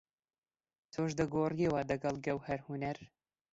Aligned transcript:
تۆش 0.93 1.11
دەگۆڕیەوە 1.19 1.81
دەگەڵ 1.91 2.15
گەوهەر 2.25 2.59
هونەر؟ 2.67 2.97